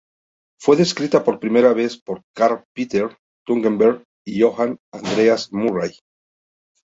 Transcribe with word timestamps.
Fue 0.59 0.75
descripta 0.77 1.23
por 1.23 1.39
primera 1.39 1.73
vez 1.75 1.95
por 1.95 2.23
Carl 2.35 2.63
Peter 2.73 3.15
Thunberg 3.45 4.03
y 4.25 4.41
Johan 4.41 4.79
Andreas 4.91 5.53
Murray. 5.53 5.91